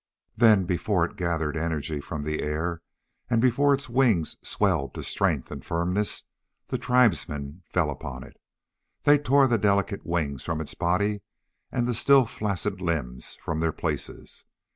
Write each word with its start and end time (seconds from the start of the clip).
Then, 0.35 0.65
before 0.65 1.05
it 1.05 1.15
gathered 1.15 1.55
energy 1.55 2.01
from 2.01 2.23
the 2.23 2.41
air 2.41 2.81
and 3.29 3.39
before 3.39 3.71
its 3.71 3.87
wings 3.87 4.35
swelled 4.41 4.95
to 4.95 5.03
strength 5.03 5.51
and 5.51 5.63
firmness, 5.63 6.23
the 6.69 6.79
tribesmen 6.79 7.61
fell 7.67 7.91
upon 7.91 8.23
it. 8.23 8.37
They 9.03 9.19
tore 9.19 9.47
the 9.47 9.59
delicate 9.59 10.03
wings 10.03 10.41
from 10.43 10.59
its 10.59 10.73
body 10.73 11.21
and 11.71 11.87
the 11.87 11.93
still 11.93 12.25
flaccid 12.25 12.81
limbs 12.81 13.35
from 13.41 13.59
their 13.59 13.71
places. 13.71 14.43